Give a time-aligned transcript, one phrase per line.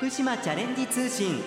[0.00, 1.42] 福島チャレンジ通信。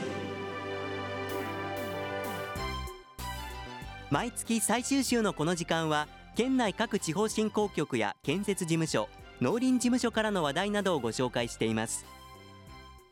[4.12, 9.09] 毎月最終週のこの時間は県内各地方振興局や建設事務所
[9.41, 12.05] 農林事務所からの話題などをご紹介しています。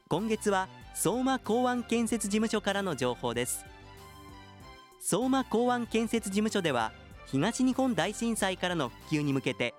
[0.09, 3.65] 今月は相馬港湾建設事務所からの情報です。
[4.99, 6.91] 相馬港湾建設事務所では
[7.25, 9.73] 東日本大震災からの復旧に向けて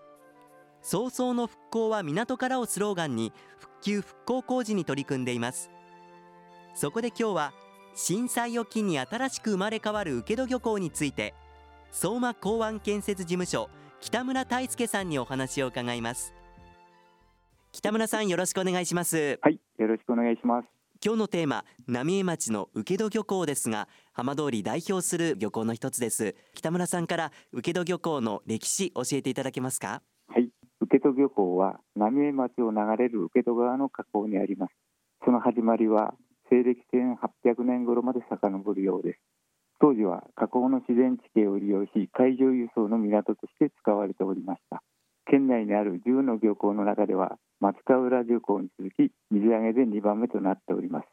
[0.83, 5.71] 早々の復興は港からをスローガンに復旧復興工事に取り組んでいます。
[6.75, 7.53] そこで今日は
[7.95, 11.35] 震災を機に新しく生まれ変わる請戸漁港について
[11.91, 13.69] 相馬港湾建設事務所
[14.01, 16.35] 北村大輔さんにお話を伺います。
[17.71, 19.39] 北村さんよろしくお願いします。
[19.41, 20.69] はいよろしくお願いします。
[21.05, 26.35] 今日のテーマ浪江町の請戸漁港ですが浜通り代表する漁港の一つです。
[26.55, 30.03] 北村さんから請戸漁港の歴史教えていただけますか？
[31.13, 34.73] 戸漁港は浪江町を流れる請戸川の河口にあります。
[35.25, 36.15] その始まりは
[36.51, 39.21] 西暦1800年頃まで遡るようです。
[39.81, 44.83] 当時は河口の自然地形を利用し海上輸送の港として使われておりました。
[45.27, 51.09] 県内にある10の漁港の中では松川浦漁港に続き水揚げで2番目となっております。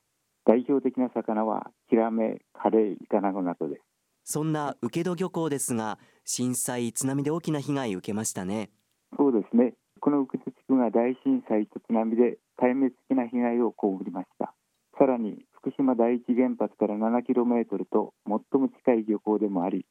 [0.45, 3.81] 代表的な魚はヒラメ、カレイ、イカナゴなどです。
[4.23, 8.71] そんな請戸漁港ですが震災津波で大きな被害を受けましたね。
[9.17, 14.53] そうですねこの受戸地区が大震災と津波で壊滅的な被害を被りました。
[14.97, 19.85] さらに福島第一原発から 7km と最も近い漁港でもあり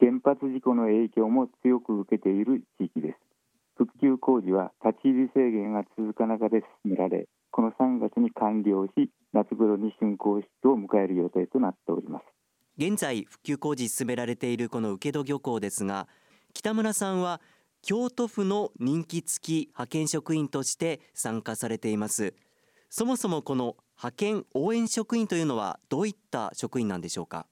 [0.00, 3.18] 原発事故の影響も強く受けている地域です。
[3.76, 12.24] 復旧工事は立ち入り制限が続か中で進められこの3月に完了し夏頃に竣工式を迎える予定となっております。
[12.76, 16.06] 現在復旧工事進められているこの請戸漁港ですが
[16.54, 17.40] 北村さんは
[17.82, 22.34] 京都府の人気付き派遣職員として参加されています。
[22.90, 27.46] そもそもこの派遣応援職員というのはどういった職員なんでしょうか、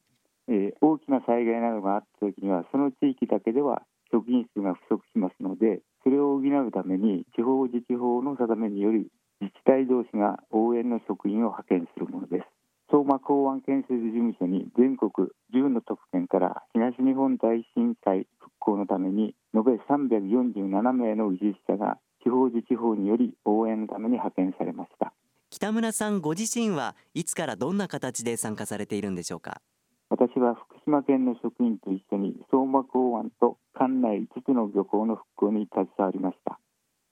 [0.49, 9.09] えー、大きな災害などがあった時にはその地域だけでは職員数が不足しますのでそれを補うために地方自治法の定めにより
[9.41, 12.47] 自治体同士が応援の職員を派遣するものです。
[12.89, 15.11] 相馬港湾建設事務所に全国
[15.53, 25.13] 10の都府県から東日本大震災復興のために延べ347名の技術者が地方自治法により応援のために派遣されました。
[25.51, 29.63] 北村さんご自身はいつからどんな形で参加されているんでしょうか？
[30.11, 36.59] 私は福島県の職員と一緒に相馬港湾と管内5つの漁港の復興に携わりました。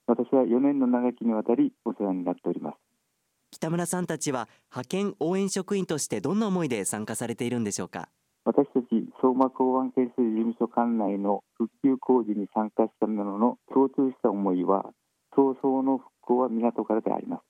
[0.07, 2.77] 私は4年の長きにわたりお世話になっております。
[3.53, 8.09] 北村さんたちは派遣応援職員としてどんな思いで参加されているんでしょうか？
[9.45, 14.85] 相馬港湾建設事務所管内の復旧工事に参加した者のの共通した思いは
[15.37, 17.43] 早々の復興は港からであります。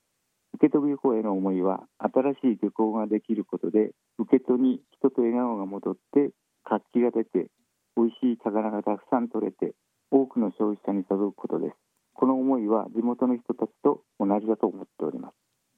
[0.54, 6.30] 受け取り漁港への思いは新しい漁港ができることで受け取に人と笑顔が戻って
[6.64, 7.50] 活気が出て
[7.96, 9.74] 美味しい魚がたくさん取れて
[10.10, 11.76] 多くの消費者に届くことです。
[12.14, 15.33] この思いは地元の人たちと同じだと思っております。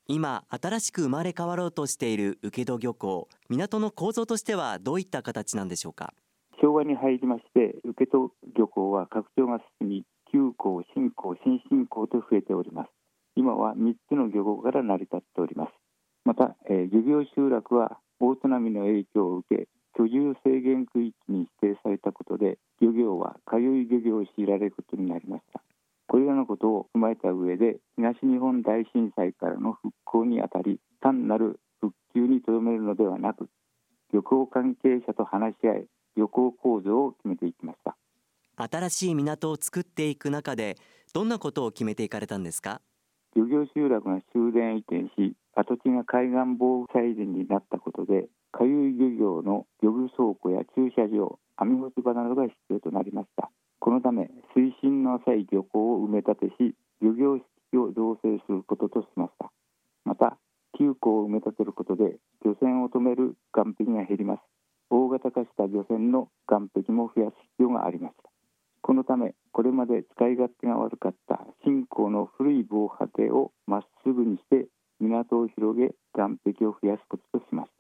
[0.09, 3.29] 今新しく生まれ変わろうとしている請戸漁港。
[3.49, 6.15] 港の構造としてはどういった形なんでしょうか？
[6.63, 12.91] 昭和に入りまして請戸漁港は拡張が進み旧港新港新進港と増えております。
[13.35, 15.73] 今は3つの漁港から成り立っております。
[16.25, 19.69] また、えー、漁業集落は大津波の影響を受け
[19.99, 25.63] 居住制限区域に指定されたことで漁業は通い漁業を強いられることになりました。
[26.09, 33.49] これらのことを踏まえた上で東日本大震災からの復興にあたり単なる復旧にとどめるのではなく
[34.15, 35.87] 漁港関係者と話し合い
[36.17, 37.97] 漁港構造を決めていきました。
[38.57, 40.79] 新しい港を作っていく中で
[41.13, 42.81] どんなことを決めていかれたんですか？
[43.35, 53.51] 漁業集落が終電移転し跡地が海岸防災林になったことで下遊漁業の漁具倉庫や駐車場網干し場などが必要となりました。
[53.79, 59.53] このため水深の浅い漁港を埋め立てし漁業式を造成することとしました
[60.07, 60.39] また
[60.79, 64.41] 旧港を埋め立てることで漁船を止める岸壁が減ります。
[64.89, 68.31] 大型化した漁船の岸壁も増やす必要がありました
[68.83, 74.69] このためこれまで使い勝手が悪かった新港の古い防波堤をまっすぐにして
[75.01, 77.77] 港を広げ岸壁を増やすこととしました。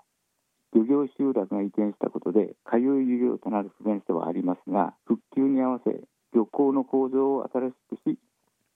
[0.74, 6.02] 漁業集落が移転したことでかゆい漁業となる不便さはありますが復旧に合わせ
[6.34, 8.18] 漁港の構造を新しくし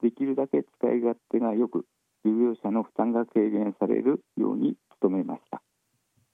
[0.01, 1.85] できるだけ使い勝手がよく
[2.25, 5.63] 漁業者の負担が軽減されるように努めました。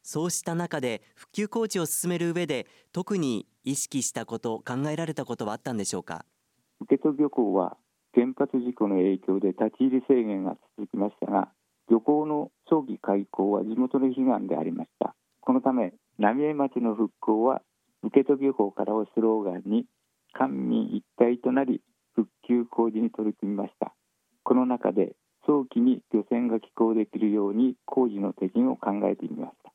[0.03, 6.25] そうした中で復旧工事を進める上で特に意識したこと考えられたことはあったんでしょうか？
[6.81, 7.77] 受戸漁港は
[8.15, 11.49] 原発事故の影響で立ち入り制限が続きましたが
[11.91, 15.15] 漁港の早期開港は地元の悲願でありました。
[15.41, 17.63] このため浪江町の復興は
[18.03, 19.87] 受戸漁港からをスローガンに
[20.33, 21.81] 官民一体となり
[22.15, 23.93] 復旧工事に取り組みました。
[24.45, 29.73] この中で早期に漁船が寄港できるように工事の手順を考えてみました。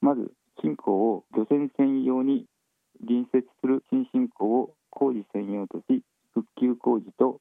[0.00, 0.32] まず
[0.62, 2.46] 新港を漁船専用に
[3.00, 6.02] 隣接する新進港を工事専用とし
[6.32, 7.40] 復旧工事と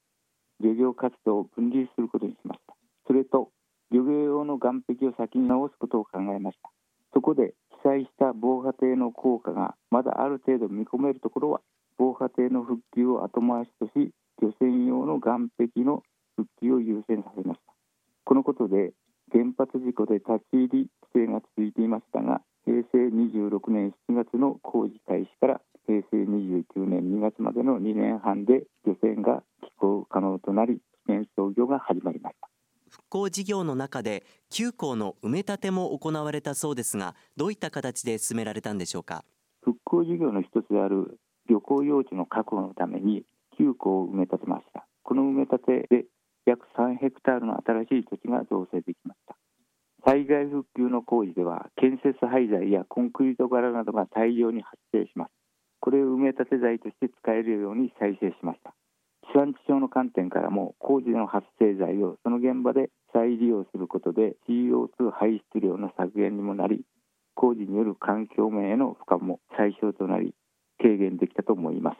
[0.59, 2.75] 漁業活動を分離することにしました。
[3.05, 3.51] それと
[3.91, 6.71] 漁業用の岸壁を先に直すことを考えました。
[7.13, 7.53] そこで
[7.83, 11.61] 被災した防波堤の効果がまだある程度見込めるところは
[11.97, 14.11] 防波堤の復旧を後回しとし
[14.41, 16.01] 漁船用の岸壁の
[16.35, 17.73] 復旧を優先させました。
[18.25, 18.93] このことで
[19.31, 32.49] 原発事故で立ち入り規制が続いていましたが平成26年7月の工事開始から平成29年2月までの2年半で漁船が寄港可能となり試験操業が始まりました。
[32.89, 39.25] 復興事業の中で9港の埋め立ても行われたそうですがどういった形で進められたんでしょうか？
[39.61, 41.19] 復興事業の一つである
[41.49, 43.25] 漁港用地の確保のために
[43.59, 44.85] 9港を埋め立てました。
[45.01, 46.05] この埋め立てで
[46.45, 49.35] 約3ヘクタールの新しい土地が造成できました。
[50.05, 55.31] 災害復旧の工事では建設廃材やコンクリート柄などが大量に発生します。
[55.79, 58.73] これを埋め立て材として使えるように再生しました。
[59.23, 66.83] 地産地消の観点からも工事の発生材をその現場で再利用することで CO2 排出量の削減にもなり
[67.35, 70.33] 工事による環境面への負荷も最小となり
[70.79, 71.97] 軽減できたと思います。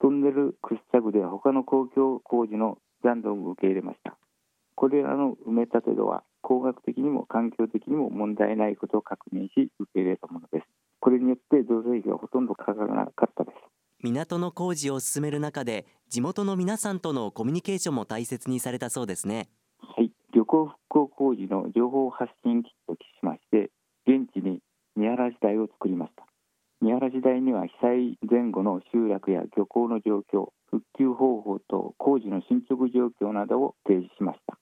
[0.00, 4.16] トンネル掘削では他の公共工事の残土を受け入れました。
[4.74, 10.66] これらの埋め立て度は工学的にも環境的にも問題ないことを確認し受け入れたものです。
[11.00, 13.56] これによって造成費はほとんどかからなかったです。
[14.02, 19.48] 港の工事を進める中で地元の皆さんとのコミュニケーションも大切にされたそうですね。
[19.78, 20.10] はい。
[20.34, 23.70] 漁港復興工事の情報発信機としまして
[24.06, 24.58] 現地に
[24.96, 26.26] 見晴らし台を作りました
[26.80, 34.58] 見晴らし台には被災前後の集落や漁港の状況復旧方法と工事の進捗状況などを提示しました。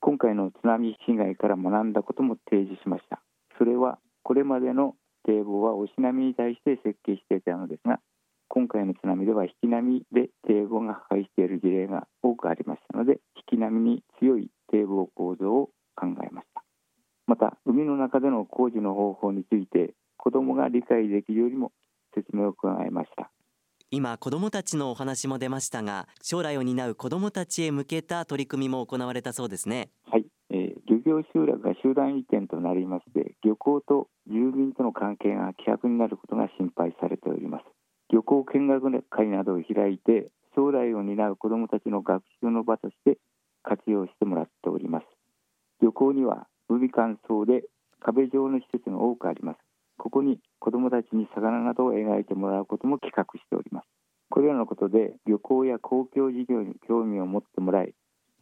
[0.00, 3.22] 今回の津波被害から学んだことも提示しました。
[3.58, 4.94] それはこれまでの
[5.24, 8.00] 堤防は押し波に対して設計していたのですが
[8.48, 16.62] 今回の津波では引き波で堤防が破壊している事例が多くありましたので引き波に強い堤防構造を考えました。
[17.26, 21.72] また海の中での工事の方法について子どもが理解できるよりも
[22.44, 23.30] を伺いました。
[23.90, 29.90] 今子どもたちのお話も出ましたが将来を担う子どもたちへ向けた取り組みも行われたそうですね。
[30.10, 37.64] はい、えー、漁業集落が集団移転となりまして漁港と住民との関係が希薄になることが心配されております。
[38.10, 43.18] 旅行見学会などを開いて将来を担う子どもたちの学習の場として
[43.62, 45.06] 活用してもらっております。
[45.80, 47.64] 旅行には海乾燥で
[48.00, 49.58] 壁状の施設が多くあります
[50.14, 53.88] ここに子どもたちに魚などを描いてもらうことも企画しております。
[54.30, 57.96] これらのことで旅行や公共事業に興味を持ってもらい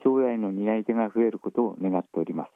[0.05, 2.51] 将来の担い手が増えることを願っております。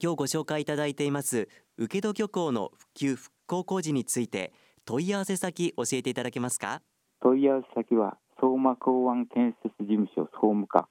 [0.00, 1.48] 今日ご紹介いただいています
[1.78, 4.52] 請戸漁港の復旧復興工事について
[4.84, 6.80] 問い合わせ先教えていただけますか？
[7.24, 10.88] 問い合わせ先は相馬港湾建設事務所総務課。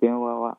[0.00, 0.56] 電話は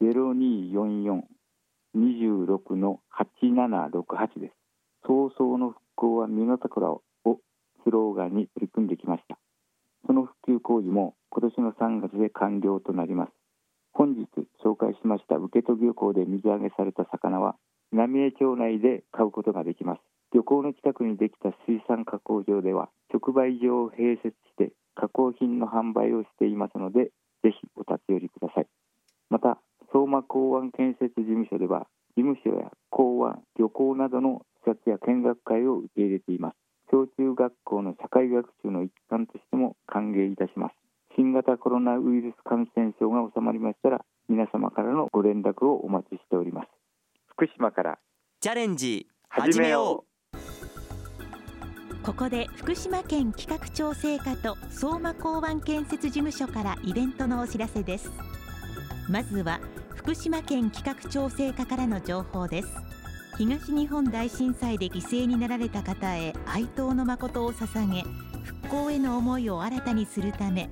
[0.00, 4.54] 0244-26の8768です
[5.06, 7.02] 早々の復興は見事らを
[7.84, 9.38] スローガンに取り組んできました。
[10.06, 13.32] その復旧工事も今年の3月で完了となります。
[13.92, 14.26] 本日
[14.64, 17.54] 紹介しました受戸漁港で水揚げされた魚は
[17.92, 20.00] 浪江町内で買うことができます。
[20.32, 27.10] 漁港の近くにできた水産加工場では直売所を併設して加工品の販売をしていますので
[27.44, 28.66] ぜひお立ち寄りください。
[29.28, 29.58] また
[29.92, 36.56] 相馬港湾建設事務所では事務所や港湾漁港などの視察や見学会を受け入れています。
[36.90, 40.74] 小中学校の社会学習の一環としても歓迎いたします。
[41.16, 46.68] 新型コロナウイルス感染症が収まりましたら皆様からのご連絡をお待ちしております。
[47.28, 47.98] 福島から。
[48.40, 50.14] チャレンジ始めよう。
[52.04, 58.10] ここで福島県企画調整課と相馬港湾建設事務所からイベントのお知らせです。
[59.08, 59.60] まずは
[59.94, 62.68] 福島県企画調整課からの情報です
[63.36, 68.02] 東日本大震災で犠牲になられた方へ哀悼の誠を捧げ
[68.44, 70.70] 復興への思いを新たにするため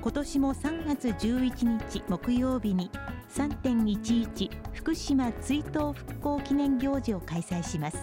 [0.00, 2.90] 今年も3月11日木曜日に
[3.32, 7.96] 3.11福島追悼復興記念行事を開催します。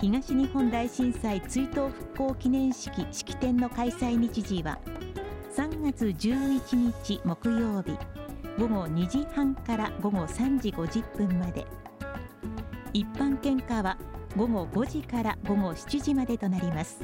[0.00, 4.80] 東日本大震災追悼復興記念式式典の開催日時は
[5.56, 6.76] 3月11
[7.06, 7.96] 日木曜日
[8.58, 11.81] 午後2時半から午後3時50分まで。
[12.94, 13.96] 一般献花は
[14.36, 17.00] 午後5時から午後7時までとなります。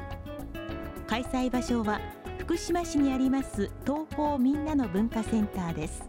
[1.06, 2.00] 開催場所は
[2.38, 6.02] 福島市にあります東方みんなの文化センターです。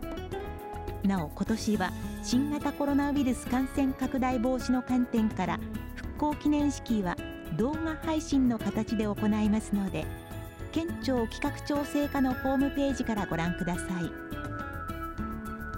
[1.04, 1.92] なお今年は
[2.24, 5.60] 新型コロナウイルス感染拡大防止の観点から
[5.96, 7.16] 復興記念式は
[7.58, 10.06] 動画配信の形で行いますので
[10.74, 14.12] 県庁企画調整課のホームページからご覧ください。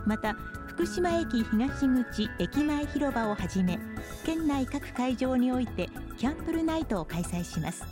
[0.06, 0.36] また
[0.72, 3.78] 福島駅東口駅前広場をはじめ
[4.26, 7.84] 県内各会場においてキャンドルナイトを開催します。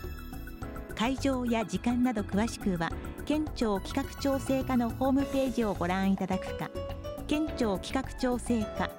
[0.95, 2.89] 会場や時間など詳しくは
[3.25, 6.71] 県庁企画調整課のホームページをご覧いただくか
[7.27, 8.89] 県庁企画調整課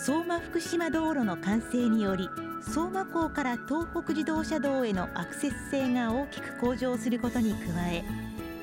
[0.05, 2.29] 相馬福島道路の完成により
[2.61, 8.03] 相馬港から東北自動車道へのアクセス性が大きく向上することに加え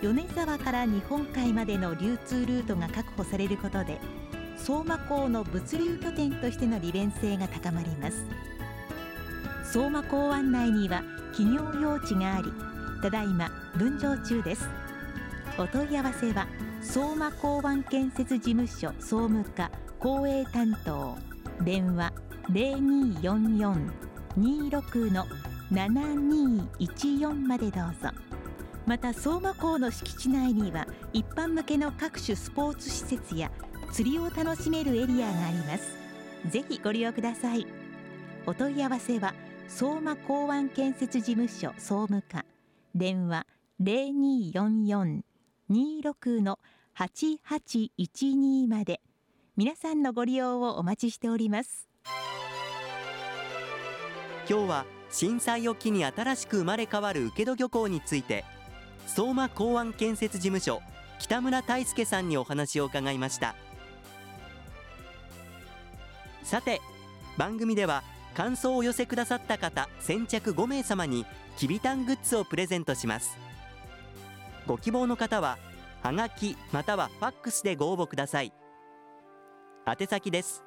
[0.03, 3.99] 米沢から日本海までの流通ルートが確保されることで
[4.65, 8.25] 相馬港の物流拠点としての利便性が高まります。
[9.65, 11.03] 相馬港湾内には
[11.37, 12.53] 企業用地があり
[13.03, 14.71] ただいま分譲中です。
[15.59, 16.47] お問い合わせは
[16.81, 21.19] 相馬港湾建設事務所総務課公営担当
[21.65, 22.13] 電話
[22.51, 25.27] 0244-26の
[25.73, 28.11] 7214までどうぞ。
[28.87, 33.51] また相馬港の敷地内には一般向けの各種スポーツ施設や
[33.93, 35.97] 釣りを楽しめるエリアがあります。
[36.49, 37.67] ぜひご利用ください。
[38.47, 39.35] お問い合わせは
[39.69, 42.47] 相馬港湾建設事務所総務課。
[42.95, 43.47] 電話
[43.83, 45.23] 0244-26
[46.41, 46.59] の
[46.97, 49.03] 8812まで。
[49.55, 51.87] 皆さんのご利用をお待ちしております。
[54.49, 58.45] 今日は震災を機に新しく生まれ変わる請戸漁港について
[59.07, 60.81] 相馬港湾建設事務所
[61.19, 63.55] 北村大輔さんにお話を伺いました。
[66.43, 66.81] さて
[67.37, 68.03] 番組では
[68.35, 71.25] 感想を寄せくださった方先着5名様に
[71.57, 73.39] きびたんグッズをプレゼントします。
[74.67, 75.59] ご希望の方は
[76.03, 78.53] はがきまたはファックスでご応募ください。
[79.87, 80.65] 宛先です。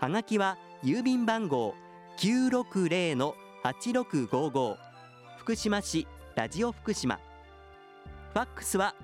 [0.00, 1.74] はがきは郵便番号
[2.18, 4.76] 960-8655
[5.38, 7.20] 福島市ラジオ福島。
[8.32, 8.94] ファックスは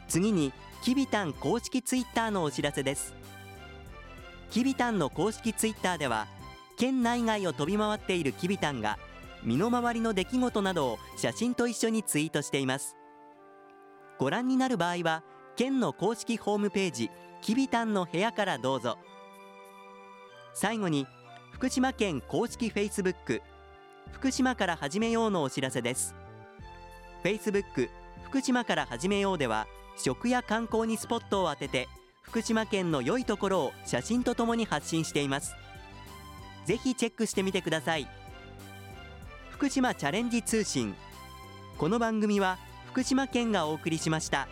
[0.10, 0.52] 次に
[0.84, 3.16] きびたん公式ツイッターのお知らせです。
[4.52, 6.28] きびたんの公式ツイッターでは
[6.76, 9.00] 県内外を飛び回っているきびたんが
[9.46, 12.98] 身の回りの出来事などを写真と一緒にツイートしています。
[14.20, 15.24] ご覧になる場合は
[15.56, 18.98] 県の公式ホームページきびたんの部屋からどうぞ。
[20.58, 21.06] 最後に
[21.52, 23.42] 福島県公式フェイスブック
[24.14, 26.16] 福島から始めようのお知らせです。
[27.24, 27.90] フェイスブック
[28.24, 31.90] 福島から始めようでは食や観光にスポットを当てて
[32.22, 35.56] 福島県の良いところを写真とともに発信しています。
[36.64, 38.08] ぜひチェックしてみてください。
[39.50, 40.96] 福島チャレンジ通信。
[41.78, 42.58] この番組は
[42.88, 44.48] 福島県がお送りしました。